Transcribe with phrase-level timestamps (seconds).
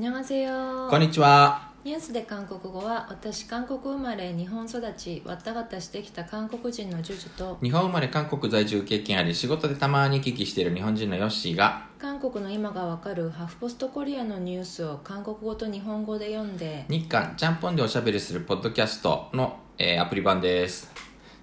[0.00, 1.72] こんにちは。
[1.82, 20.92] ニュースで韓国語は私韓国生まれ日本育ちわたわたしてきた韓国人のジュジュと日本生まれ韓国在住経験あり仕事でたまに聞きしている日本人のヨッシーが韓国の今がわかるハフポストコリアのニュースを韓国語と日本語で読んで日韓ちゃんぽんでおしゃべりするポッドキャストの、えーアプリ版です。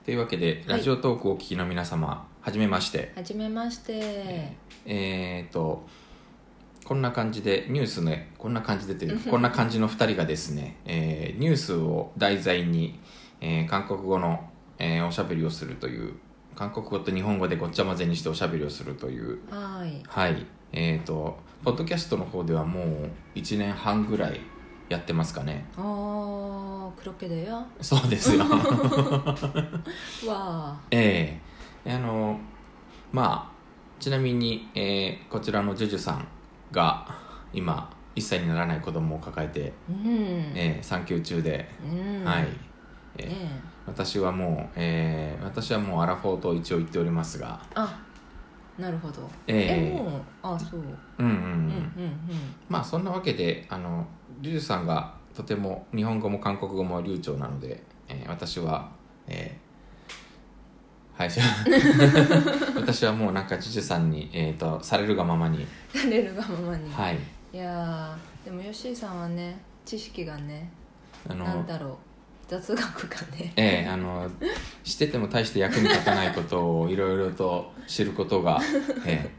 [0.06, 3.12] というわけで、ラジオトークをお聞きの皆様はじめまして。
[3.18, 5.86] はじめまして、えーっと
[6.85, 12.99] こんな感じで、ニュースね、こんな感じでというか、こんな感じの2人がですね、えーニュースを題材に、
[13.41, 16.15] えー韓国語の、えーおしゃべりをするという、
[16.57, 24.41] 韓国語と日本語でごっちゃ混ぜにしておしゃべりをするという、はいはい、えー、と、ポッドキャストの方ではもう1年半ぐらい
[24.89, 25.65] やってますかね。
[25.77, 27.65] 어 그렇게 돼요?
[27.81, 28.45] そうですよ。
[30.27, 31.41] 와 え
[31.85, 32.41] えあの、
[33.13, 36.27] まあ、ちなみに、えーこちらのジュジュさん
[36.76, 37.08] が
[37.54, 40.54] 今1歳にならない子供を抱えて、うん。
[40.56, 42.48] えー、産休中で、うん、はい、
[43.18, 43.50] えー、え、
[43.88, 48.02] 私はもう、えー、私はもうアラフォーと一応言っておりますがあ
[48.78, 49.30] なるほど。
[49.48, 50.82] えー、えもうあそう。
[51.20, 51.34] うんうん。
[51.34, 54.06] うんうんうん、うん、まあそんなわけであの
[54.42, 58.92] リュウさんがとても日本語も韓国語も流暢なので、えー、私は、
[59.28, 59.65] えー、
[61.18, 61.30] はい
[62.76, 66.02] 私はもうなんかジュジュさんに、えー、とされるがままにうん。
[66.02, 66.92] されるがままに。
[66.92, 67.18] はい
[67.54, 70.70] いやーでもヨッシーさんはね、知識がね、
[71.28, 71.96] あのなんだろう、
[72.50, 73.54] 雑学がね。
[73.56, 74.30] ええあの
[74.84, 78.60] 知ってても大して役に立たないことをいろいろと知ることが、
[79.08, 79.32] え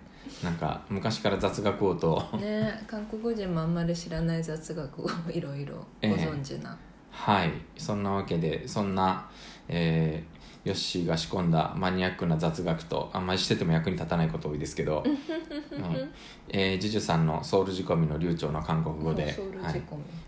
[0.43, 6.75] えなんか昔から雑学王とね、韓国人もあんまり知らない雑学をいろいろご存知な。
[7.11, 9.29] はいそんなわけでそんな、
[9.69, 10.36] えー
[10.67, 16.11] ヨッシーが仕込んだマニアックな雑学とあんまりしてても役に立たないこと多いですけど、うん。
[16.49, 19.83] えージュジュさんのソウル仕込みの流暢な韓国語で、はい。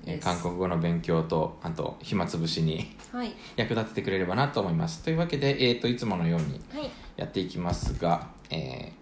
[0.06, 3.34] えー韓国語の勉強とあと暇つぶしにはい。
[3.56, 5.03] 役立ててくれればなと思います。
[5.03, 6.88] というわけで、えー、といつものようにはい。
[7.16, 8.98] やっていきますが、えー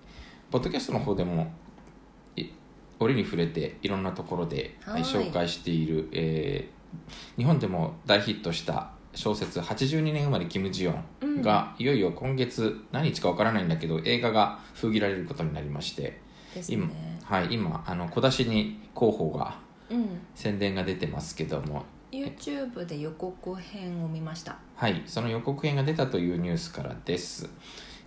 [0.50, 1.52] ポッドキャストの方でも
[2.36, 2.46] い
[2.98, 5.02] 折に触れていろんなところで、はい。
[5.02, 6.76] 紹介している、えー
[7.36, 10.92] 日本でも大ヒットした小説82年生まれキム・ジヨ
[11.24, 16.20] ンが、いよいよ今月何日かわからないんだけど映画が封切られることになりまして
[16.54, 17.18] です今,、ね。
[17.24, 19.58] はい、今あの小出しに広報が
[19.90, 20.20] うん。
[20.34, 24.56] 宣伝が出てますけども YouTube で予告編を見ました。
[24.74, 27.48] はい、その予告編が出たというニュースからです。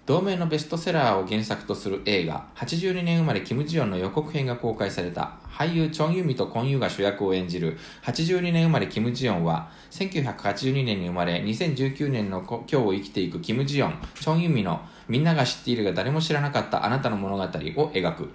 [0.08, 18.30] 同名のベストセラーを原作とする映画、82年生まれキム・ジヨンの予告編が公開された、俳優チョン・ユミとコン・ユが主役を演じる、82年生まれキム・ジヨンは、1982年に生まれ、2019年の今日を生きていくキム・ジヨン、チョン・ユミのみんなが知っているが誰も知らなかったあなたの物語を描く。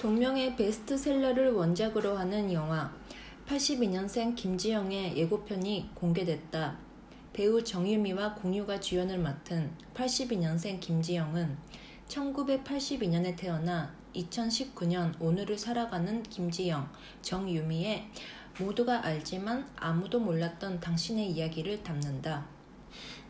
[0.00, 2.90] 동명의 베스트셀러를 원작으로 하는 영화
[3.46, 6.83] 82년생 김지영의 예고편이 공개됐다.
[7.34, 11.56] 배우 정유미와 공유가 주연을 맡은 82년생 김지영은
[12.08, 16.88] 1982년에 태어나 2019년 오늘을 살아가는 김지영,
[17.22, 18.10] 정유미의
[18.58, 22.44] 모두가 알지만 아무도 몰랐던 당신의 이야기를 담는다.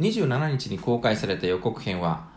[0.00, 2.30] 27日に公開された予告編は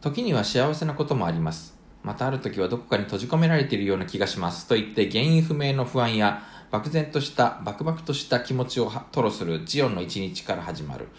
[0.00, 11.09] 時には幸せなこともあります またある時はどこかに閉じ込められているような気がしますと言って原因不明の不安や漠然としたバクバクとした気持ちを吐露するジオンの一日から始まる。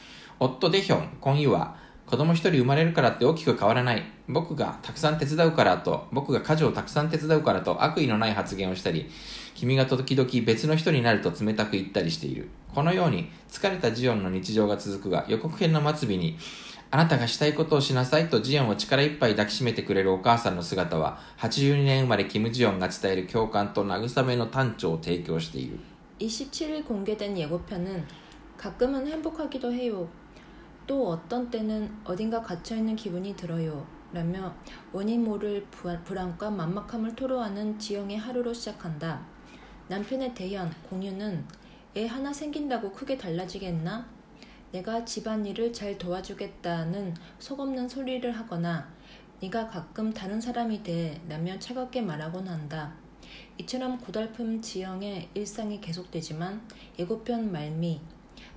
[0.40, 1.76] 夫デヒョンコンユは
[2.06, 4.02] 子供一人生まれるからって大きく変わらない。
[4.28, 9.10] 僕がたくさん手伝うからと僕が家事をたくさん手伝うからと悪意のない発言をしたり
[9.54, 12.48] 君が時々別の人になると冷たく言ったりしている。
[12.74, 16.38] このように疲れたジオンの日常が続くが予告編の末尾に
[16.91, 25.79] あなたがしたいことをしなさいとジオンを力いっぱい抱きしめてくれるお母さんの姿は82年生まれキム・ジヨンが伝える共感と慰めの短調を提供している
[26.19, 28.03] 27일 공개된 예고편은
[28.57, 30.07] 가끔은 행복하기도 해요.
[30.87, 33.85] 또 어떤 때는 어딘가 갇혀있는 기분이 들어요.
[34.13, 34.51] 라며
[34.93, 39.21] 원인 모를 부- 불안과 만막함을 토로하는 지영의 하루로 시작한다.
[39.89, 41.45] 남편의 대현, 공유는
[41.97, 44.07] 애 하나 생긴다고 크게 달라지겠나?
[44.72, 48.92] 내가 집안일을 잘 도와주겠다는 속없는 소리를 하거나
[49.40, 52.94] 네가 가끔 다른 사람이 돼 라며 차갑게 말하곤 한다.
[53.58, 56.66] 이처럼 고달픈 지영의 일상이 계속되지만
[56.98, 58.00] 예고편 말미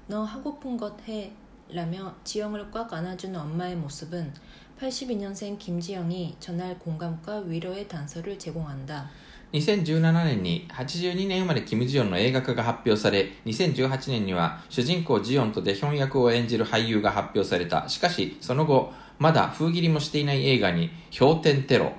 [0.07, 1.33] 너 하고픈 것 해
[1.69, 4.33] 라며 지영을 꽉 안아주는 엄마의 모습은
[4.79, 9.09] 82년생 김지영이 전할 공감과 위로의 단서를 제공한다.
[9.55, 17.87] 2017年に82年生まれキム・ジヨンの映画化が発表され2018年には主人公ジヨンとデヒョン役を演じる俳優が発表された。
[17.87, 21.93] しかしその後まだ封切りもしていない映画に「氷点テロ」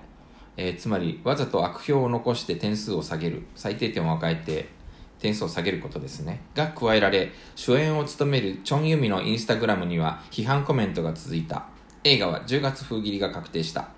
[0.58, 3.44] えーつまりわざと悪評を残して点数を下げる。
[3.54, 4.68] 最低点を与えて
[5.18, 6.42] 点数を下げることですね。
[6.54, 11.64] が加えられ主演を務めるチョン・ユミのインスタグラムには批判コメントが続いた。
[12.04, 13.88] 映画は10月封切りが確定した。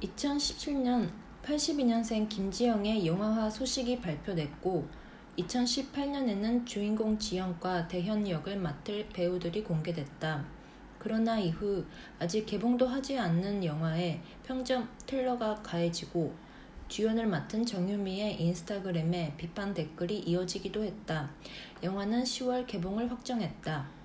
[0.00, 1.08] 2017년
[1.43, 4.87] 82년생 김지영의 영화화 소식이 발표됐고
[5.37, 10.45] 2018년에는 주인공 지영과 대현 역을 맡을 배우들이 공개됐다.
[10.99, 11.85] 그러나 이후
[12.19, 16.33] 아직 개봉도 하지 않는 영화에 평점 틀러가 가해지고
[16.87, 21.29] 주연을 맡은 정유미의 인스타그램에 비판 댓글이 이어지기도 했다.
[21.83, 23.97] 영화는 10월 개봉을 확정했다.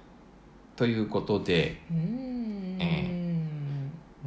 [0.74, 2.78] ということで 음.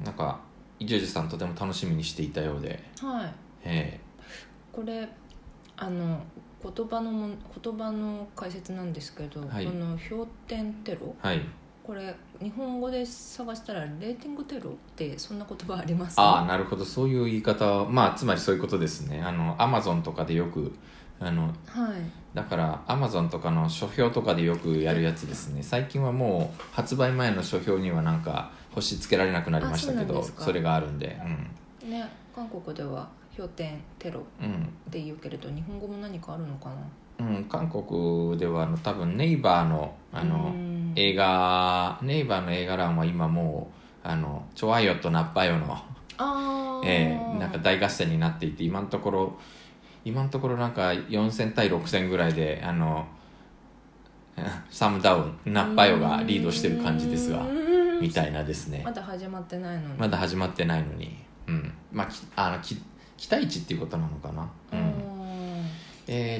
[0.03, 0.41] なんか
[0.80, 3.30] イジュジュさんとても楽しみにしていたようで、하
[3.62, 4.00] え
[4.72, 5.08] これ
[5.76, 6.20] あの
[6.62, 9.66] 言葉のもん言葉の解説なんですけど、はい。
[9.66, 11.14] この氷点テロ？
[11.22, 11.40] ーはい。
[11.82, 16.20] これ日本語で探したらレーティングテロってそんな言葉あります？
[16.20, 16.84] ああなるほど。
[16.84, 19.20] そういう言い方まあつまりそういうことですね。
[19.22, 20.72] あのアマゾンとかでよく
[21.18, 21.54] あのはい。
[22.32, 25.62] だからアマゾンとかの書評とかでよくやるやつですね。
[25.62, 31.08] 最近はもう発売前の書評にはなんか星つけられなくなりましたけどあそれがあるんで
[31.84, 36.70] ね韓国では氷点テロっうん、うんて言うけれど日本語も何かあるのか
[37.18, 37.26] な？
[37.26, 40.92] うん、韓国ではあの多分ネイバーのあのうん。
[40.96, 43.70] 映画ネイバーの映画欄は今も
[44.04, 45.78] うあのチョアヨとナッパヨの、
[46.16, 46.86] あー。
[46.88, 49.38] えーなんか大合戦になっていて今のところ
[50.04, 53.06] 今のところなんか4000対6000ぐらいであの
[54.70, 57.42] サムダウンナッパヨがリードしてる感じですが。
[57.42, 57.69] うん
[58.00, 58.82] みたいなですね。
[58.84, 59.94] まだ始まってないのに。
[59.98, 61.16] まだ始まってないのに。
[61.46, 61.72] うん。
[61.92, 62.76] まあきあのき
[63.16, 64.48] 期待値っていうことなのかな。
[64.72, 64.78] うん。
[64.78, 65.66] うん
[66.06, 66.38] え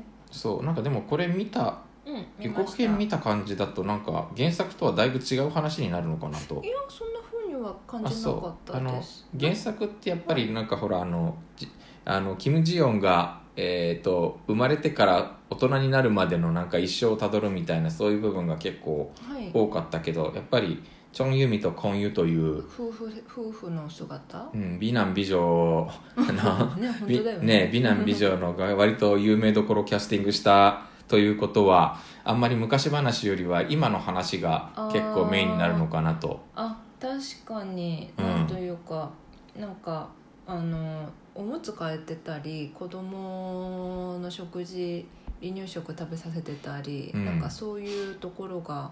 [0.00, 0.64] へそう。
[0.64, 1.74] なんかでもこれ見たー
[2.06, 6.62] うん予告編見た感じだとなんか原作とはだいぶ違う話になるのかなと。
[6.62, 9.26] いやそんな風には感あじなかったです。
[9.38, 11.68] 原作ってやっぱりなんかほらあのじ
[12.04, 19.50] あのキム・ジヨンが、えー、と生まれてから大人になるまでのなんか一生をたどるみたいなそういう部分が結構はい。
[19.52, 24.50] 多かったけどやっぱりチョン・ユミとコン・ユという、夫婦夫婦の姿？
[24.52, 27.70] うん、美男美女あの ね本び当だよね。
[27.72, 36.40] 美男美女のが割と有名どころをキャスティングしたということはあんまり昔話よりは今の話が結構メインになるのかなと。
[36.56, 38.10] あ確かに。
[38.18, 39.08] うんというか、
[39.56, 40.08] なんか
[40.48, 45.06] あのおむつ替えてたり子供の食事
[45.42, 47.24] 離乳食食べさせてたり、うん。
[47.24, 48.90] なんかそういうところが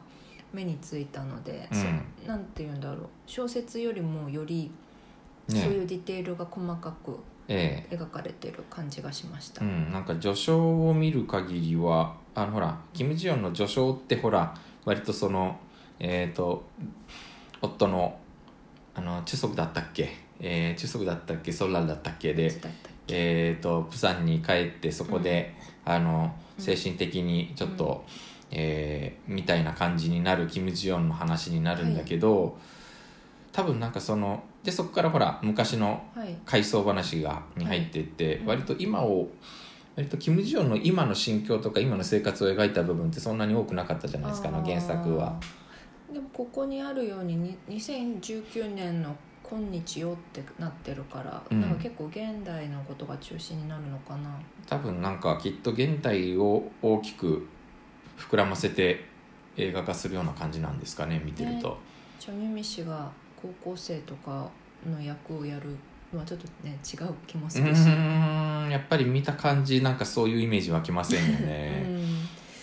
[0.52, 2.26] 目についたので、うん。
[2.26, 3.06] なんて言うんだろう。
[3.26, 4.70] 小説よりもより、
[5.48, 5.60] ね。
[5.60, 7.18] そういうディテールが細かく
[7.48, 7.96] ええ。
[7.96, 14.54] 描かれてる感じがしました、うん、なんか序章を見る限りはあのほらキム・ジヨンの序章ってほら
[14.84, 15.58] 割とその
[15.98, 16.64] えっ、と
[17.60, 18.16] 夫の
[18.94, 20.10] あのチュソクだったっけ、
[20.40, 21.52] えー、チュソクだったっけ？
[21.52, 22.34] ソラルだったっけ？
[22.34, 22.50] で
[23.08, 25.54] えー、とプサンに帰ってそこで、
[25.84, 26.64] あのうん。
[26.64, 28.04] 精神的にちょっと、
[28.50, 32.58] えーみたいな感じになるキム・ジヨンの話になるんだけど、
[33.52, 36.36] 多分なんかそのでそこからほら昔のはい。
[36.44, 39.28] 回想話がに入っていって、うん割と今を
[39.96, 45.38] 割とキム・ジヨンの今の心境とか今の生活を描いた部分ってそんなに多くなかったじゃないですかあの原作は。
[46.12, 51.60] でもここにあるようにに2019年の「今日よ」ってなってるから、うん。
[51.60, 54.30] なんか結構現代のことが中心になるのかな。
[54.66, 57.46] 多分なんかきっと現代を大きく
[58.16, 59.04] 膨らませて
[59.56, 61.76] 映画化するような感じなんですかね見てると。
[62.18, 63.10] チョン・ユミ氏が
[63.40, 64.48] 高校生とか
[64.88, 65.76] の役をやる
[66.12, 71.84] のはちょっとね違う気もうするし、やっぱり見た感じなんかそういうイメージ湧きませんよね、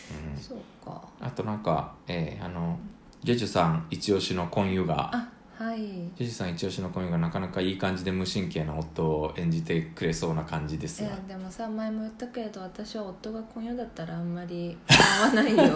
[0.09, 0.27] うん。
[0.33, 0.38] うん。
[0.38, 1.01] そうか。
[1.19, 2.79] あとなんか、えーあの
[3.23, 5.09] ジェジュさん一押しの婚友が。
[5.13, 5.29] あ
[5.63, 5.77] はい。
[5.79, 11.09] ジェジュさん一押しの婚友がなかなかいい感じで無神経な夫を演じてくれそうな感じですが。
[11.09, 15.63] いやでもさ前も言ったけれど私は夫が婚友だったらあんまり合わないよ。
[15.63, 15.73] ね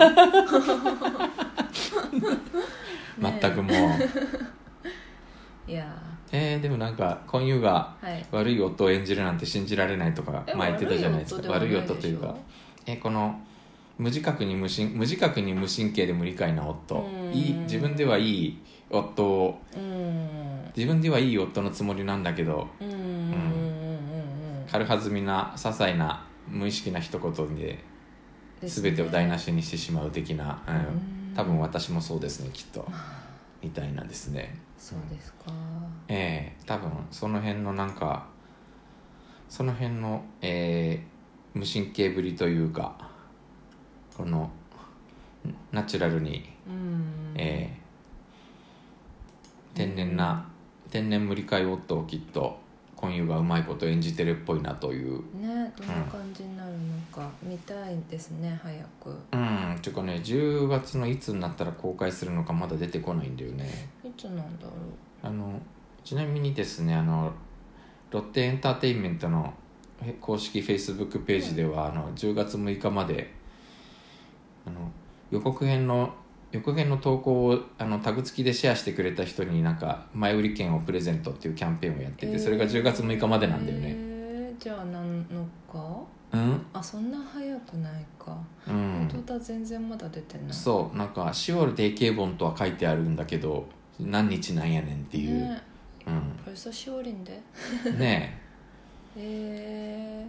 [3.42, 3.70] 全くも
[5.68, 6.02] う、いや。
[6.32, 8.26] えーでもなんか婚友がはい。
[8.32, 11.52] 悪い夫を演じるなんて信じられないとかえ前言ってたじゃないですか。
[11.52, 12.34] 悪い夫というか。
[12.86, 13.40] えこの
[13.98, 16.96] 無自覚に無神無自覚に無神経で無理解な夫。
[16.96, 17.32] うん。
[17.32, 19.60] いい自分ではいい夫を。
[19.76, 20.72] うん。
[20.76, 22.68] 自分ではいい夫のつもりなんだけど。
[22.80, 23.34] うん。
[24.72, 27.80] 軽はずみな些細な無意識な一言で
[28.64, 30.76] 全てを台無しにしてしまう的な、うん。
[30.76, 31.34] うん。
[31.36, 32.88] 多分私もそうですねきっと。
[33.62, 34.60] みたいなですね。
[34.78, 35.52] そうですか。
[36.08, 38.28] ええ多分その辺のなんか
[39.48, 41.14] その辺の、えー
[41.54, 42.96] 無神経ぶりというか
[44.16, 44.50] この
[45.72, 47.34] ナチュラルに、うん。
[47.36, 47.84] えー
[49.76, 50.48] 天然な
[50.92, 52.60] 天然無理解夫をきっと
[52.96, 55.18] 今優がうまいこと演じてるっぽいなという。
[55.36, 56.78] ねどんな感じになるの
[57.12, 59.10] か見たいですね早く。
[59.10, 59.80] うん。
[59.82, 63.90] ていうかね10月のいつになったら公開するのかまだ出てこないんだよね。
[64.04, 64.72] いつなんだろ
[65.24, 65.60] あの
[66.04, 67.34] ちなみにですねあの
[68.12, 69.54] ロッテエンターテインメントの
[70.02, 73.34] え公式フェイスブックページでは、あの10月6日まで
[74.66, 74.92] あの
[75.32, 76.14] 予告編の
[76.52, 85.80] 予告編の投稿をあのタグ付きでシェアしてくれた人になんか前売り券をプレゼントっていうキャンペーンをやってて、えー、それが10月6日までなんだよね、えー、じゃあ何のか？
[86.32, 86.66] うん？
[86.74, 90.54] あそんな早くないか、うん、本当だ全然まだ出てない。
[90.54, 93.68] そうなんか「シオール定型本」とは書いてあるんだけど
[94.00, 95.62] 何日なんやねんっていう、ね、
[96.08, 97.92] うん、これさしで。
[97.98, 98.44] ねえ。
[99.16, 100.26] え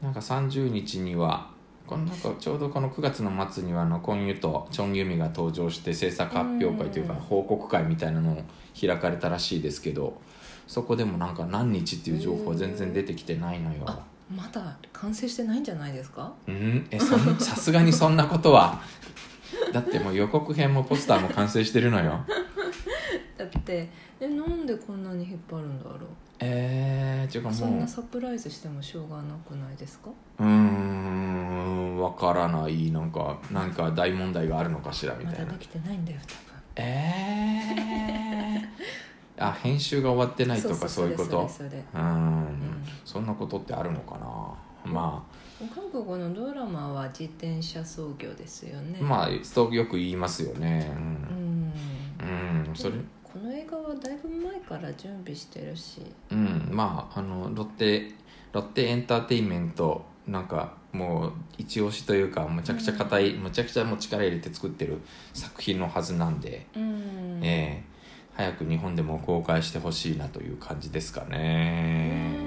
[0.00, 1.50] ー、なんか30日には
[1.86, 7.20] このなんかちょうどこの9月の末にはあのコンユとチョンユミが登場して制作発表会というかうん。
[7.20, 8.42] 報告会みたいなのを
[8.78, 10.20] 開かれたらしいですけど
[10.66, 13.84] そこでもなんか何日っていう情報は全然出てきてないのよ。
[13.86, 16.32] あまだ完成してないんじゃないですか？
[16.48, 16.86] うん？
[16.90, 18.80] えそんさすがにそんなことは。
[19.72, 22.24] だってもう予告編もポスターも完成してるのよ。
[23.38, 23.88] だって
[24.18, 25.98] えなんでこんなに引っ張るんだろう？
[26.40, 27.58] えー、っていうかもう。
[27.58, 30.10] そんなサプライズしてもしょうがなくないですか？
[30.40, 30.95] うーん
[32.00, 35.46] わからないなんか何か大問題があるのかしらみたいな。
[35.46, 36.62] まだできてないんだよ多分。
[36.76, 41.50] えー、 あ編集が終わってないとかそういうこと？
[41.94, 42.02] うん。
[42.02, 42.84] ん。
[43.04, 44.92] そんなことってあるのかな？
[44.92, 45.24] ま
[45.74, 48.98] 韓国のドラマは自転車操業ですよね。
[49.00, 50.90] あまあそうよく言いますよね。
[50.94, 51.02] ううん。
[51.08, 51.72] ん、
[52.68, 52.94] うん、それ。
[53.24, 56.02] この映画はだいぶ前から準備してるし。
[56.30, 56.68] うん。
[56.70, 58.12] まああのロッテ
[58.52, 64.98] ロッテエンターテインメントなんかもう一押しというかむちゃくちゃ硬い、むちゃくちゃもう力入れて作ってる
[65.32, 67.40] 作品のはずなんで、うん。
[67.42, 67.96] ええ。
[68.36, 71.38] 早く日本でも公開してほしいなという感じですかね。
[71.38, 72.46] ね